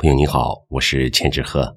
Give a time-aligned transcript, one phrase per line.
[0.00, 1.76] 朋友你好，我是千纸鹤，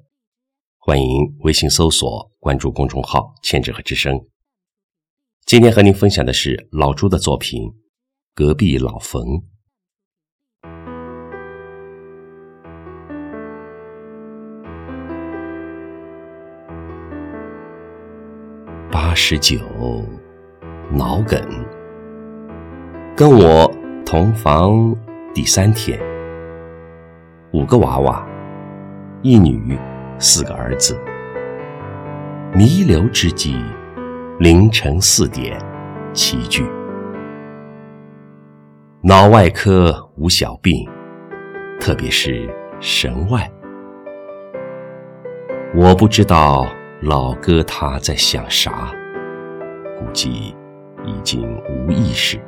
[0.78, 4.16] 欢迎微信搜索关注公众号“千纸鹤之声”。
[5.44, 7.60] 今天和您分享的是老朱的作品
[8.32, 9.20] 《隔壁老冯》。
[18.88, 19.58] 八十九，
[20.92, 21.44] 脑梗，
[23.16, 23.68] 跟我
[24.06, 24.96] 同房
[25.34, 26.11] 第三天。
[27.62, 28.26] 五个娃娃，
[29.22, 29.78] 一女，
[30.18, 31.00] 四个儿子。
[32.52, 33.56] 弥留之际，
[34.40, 35.56] 凌晨四点，
[36.12, 36.68] 齐聚。
[39.00, 40.84] 脑外科无小病，
[41.78, 43.48] 特别是神外。
[45.72, 46.66] 我不知道
[47.00, 48.92] 老哥他在想啥，
[50.00, 50.52] 估计
[51.04, 52.40] 已经无意识。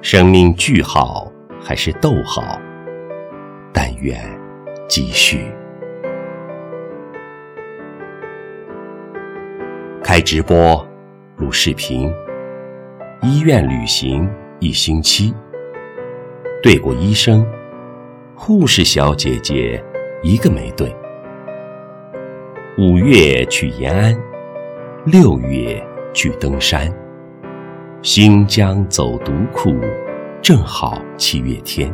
[0.00, 1.28] 生命句号
[1.60, 2.56] 还是逗号？
[3.72, 4.18] 但愿
[4.88, 5.46] 继续
[10.02, 10.86] 开直播、
[11.36, 12.12] 录视频。
[13.20, 15.34] 医院旅行一星期，
[16.62, 17.44] 对过医生、
[18.34, 19.82] 护士小姐姐
[20.22, 20.94] 一个没对。
[22.78, 24.16] 五月去延安，
[25.04, 26.88] 六月去登山。
[28.02, 29.74] 新疆走独库，
[30.40, 31.92] 正好七月天。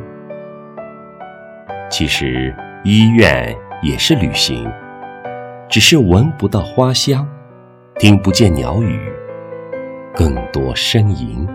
[1.96, 4.68] 其实医院也是旅行，
[5.68, 7.24] 只是闻不到花香，
[8.00, 9.00] 听不见鸟语，
[10.12, 11.48] 更多呻吟。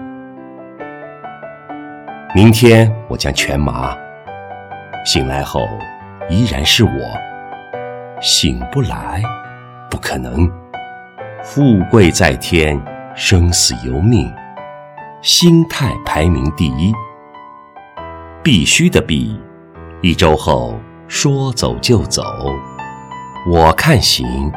[2.33, 3.93] 明天我将全麻，
[5.05, 5.67] 醒来后
[6.29, 6.91] 依然是我。
[8.21, 9.21] 醒不来，
[9.91, 10.49] 不可能。
[11.43, 12.81] 富贵在天，
[13.13, 14.33] 生死由命，
[15.21, 16.93] 心态排名第一，
[18.41, 19.37] 必须的必。
[20.01, 22.23] 一周后说走就走，
[23.51, 24.49] 我看行。